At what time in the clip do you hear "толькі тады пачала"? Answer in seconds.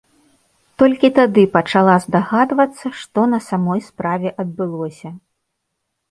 0.81-1.97